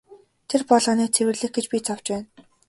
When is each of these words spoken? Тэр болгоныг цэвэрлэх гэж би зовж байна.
Тэр 0.49 0.61
болгоныг 0.69 1.09
цэвэрлэх 1.15 1.51
гэж 1.55 1.65
би 1.71 1.77
зовж 1.87 2.05
байна. 2.11 2.25